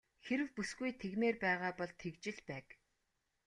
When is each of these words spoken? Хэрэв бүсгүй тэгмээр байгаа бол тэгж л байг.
Хэрэв 0.25 0.49
бүсгүй 0.55 0.91
тэгмээр 1.01 1.35
байгаа 1.45 1.71
бол 1.79 1.91
тэгж 2.01 2.23
л 2.35 2.39
байг. 2.49 2.67